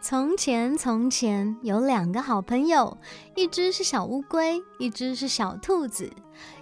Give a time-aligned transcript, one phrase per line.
[0.00, 2.96] 从前，从前有两个好朋友，
[3.34, 6.10] 一只是小乌龟，一只是小兔子。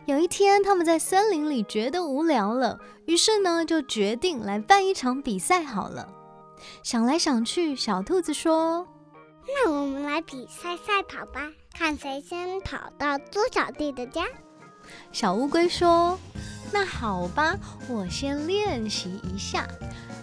[0.06, 6.08] 有一天，他们在森林里觉得无聊了，于是呢，就决定来办一场比赛好了。
[6.82, 8.88] 想来想去，小兔子说
[9.46, 14.24] ：“那我们来比赛赛跑吧，看谁先跑到猪小弟的家。”
[15.12, 16.18] 小乌龟说
[16.78, 17.56] ：“那好吧，
[17.88, 19.66] 我先练习一下。”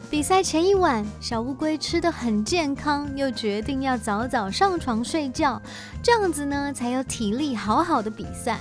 [0.08, 5.60] 比赛前一晚，小乌龟吃的很健康，又决定要早早上床睡觉，
[6.04, 8.60] 这样子呢才有体力好好的比赛。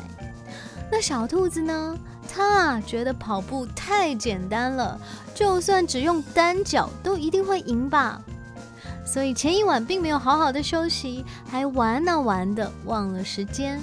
[0.90, 1.94] 那小兔子呢？
[2.32, 4.98] 它啊觉得跑步太简单了，
[5.34, 8.22] 就算只用单脚都一定会赢吧。
[9.04, 13.78] 所以前一晚并没有好好的休息，还玩啊玩的，忘了时间。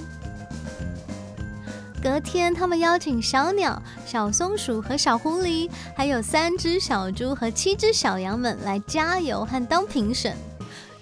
[2.09, 10.36] 隔天，他们邀请小鸟、小松鼠和小狐狸，还有三只小猪和七只小羊们来加油和当评审。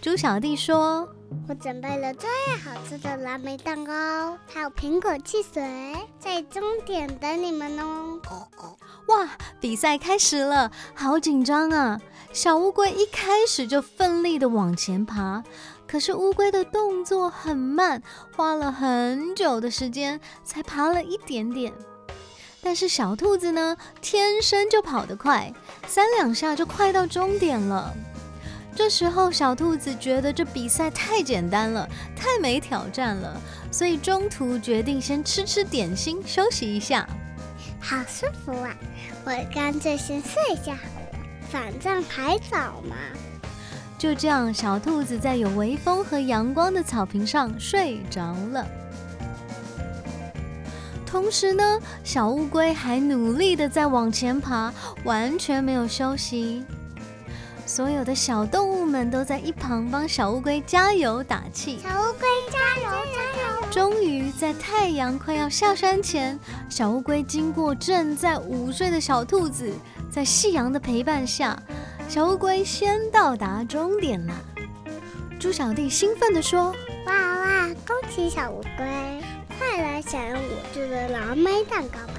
[0.01, 1.07] 猪小弟说
[1.47, 2.29] ：“我准备了最
[2.61, 8.19] 好吃的蓝莓蛋糕，还有苹果汽水，在终点等你们哦。”
[9.07, 11.99] 哇，比赛开始了，好紧张啊！
[12.33, 15.43] 小乌龟一开始就奋力的往前爬。
[15.87, 18.03] 可是乌龟的动作很慢，
[18.35, 21.71] 花了很久的时间才爬了一点点。
[22.61, 25.53] 但是小兔子呢，天生就跑得快，
[25.87, 27.93] 三两下就快到终点了。
[28.75, 33.41] 这时候小兔子觉得这比赛太简单了，太没挑战了，
[33.71, 37.07] 所以中途决定先吃吃点心，休息一下。
[37.79, 38.75] 好舒服啊！
[39.25, 42.95] 我干脆先睡一下好了，反正还早嘛。
[43.97, 48.67] 就这样，小兔子在有微风和阳光的草坪上睡着了。
[51.05, 56.63] 同时呢，小乌龟还努力的在往前爬，完全没有休息。
[57.65, 61.79] 所有的小动物们都在一旁帮小乌龟加油打气。
[61.81, 63.26] 小乌龟加油加油！
[63.77, 69.71] 终于在太阳快要下山前，小乌龟经过正在午睡的小兔子，
[70.09, 71.55] 在夕阳的陪伴下。
[72.09, 74.33] 小乌龟先到达终点了，
[75.39, 79.21] 猪小弟兴奋地说：“哇哇，恭喜小乌龟！
[79.59, 82.13] 快来享用我做的蓝莓蛋糕吧！”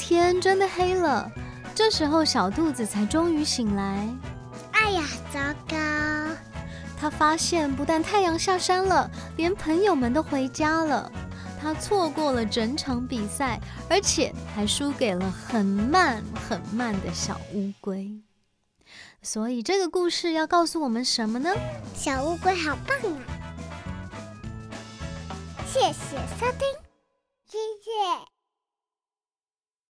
[0.00, 1.30] 天真的黑了，
[1.74, 4.08] 这时候小兔子才终于醒来。
[4.72, 5.45] 哎呀，糟糕！
[6.98, 11.12] 他发现不但太阳下山了，连朋友们都回家了，
[11.60, 18.10] 他错过了整场比赛，而且还输给了很慢很慢的小乌龟。
[19.22, 21.50] 所以这个故事要告诉我们什么呢？
[21.94, 23.20] 小乌龟好棒啊！
[25.66, 26.85] 谢谢收听，